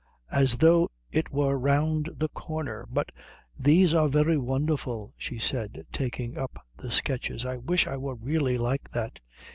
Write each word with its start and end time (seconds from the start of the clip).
"As 0.31 0.57
though 0.57 0.89
it 1.11 1.29
were 1.31 1.59
round 1.59 2.09
the 2.17 2.27
corner! 2.29 2.87
But 2.91 3.09
these 3.55 3.93
are 3.93 4.09
very 4.09 4.35
wonderful," 4.35 5.13
she 5.15 5.37
said, 5.37 5.85
taking 5.91 6.39
up 6.39 6.65
the 6.75 6.89
sketches. 6.89 7.45
"I 7.45 7.57
wish 7.57 7.85
I 7.85 7.97
were 7.97 8.15
really 8.15 8.57
like 8.57 8.89
that." 8.93 9.19